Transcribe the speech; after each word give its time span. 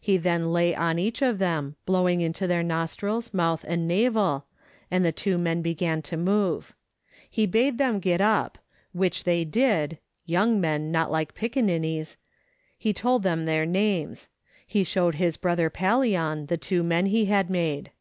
He 0.00 0.16
then 0.16 0.52
lay 0.52 0.74
on 0.74 0.98
each 0.98 1.22
of 1.22 1.38
them, 1.38 1.76
blowing 1.86 2.20
into 2.20 2.48
their 2.48 2.64
nostrils, 2.64 3.32
mouth, 3.32 3.64
and 3.68 3.86
navel, 3.86 4.44
and 4.90 5.04
the 5.04 5.12
two 5.12 5.38
men 5.38 5.62
began 5.62 6.02
to 6.02 6.16
move. 6.16 6.74
He 7.30 7.46
bade 7.46 7.78
them 7.78 8.00
get 8.00 8.20
up, 8.20 8.58
which 8.90 9.22
they 9.22 9.44
did 9.44 9.98
(young 10.26 10.60
men, 10.60 10.90
not 10.90 11.12
like 11.12 11.32
pickaninnies); 11.32 12.16
he 12.76 12.92
told 12.92 13.22
them 13.22 13.44
their 13.44 13.64
names; 13.66 14.28
he 14.66 14.82
showed 14.82 15.14
his 15.14 15.36
brother 15.36 15.70
Pallian 15.70 16.48
the 16.48 16.56
two 16.56 16.82
men 16.82 17.06
he 17.06 17.26
had 17.26 17.48
made. 17.48 17.92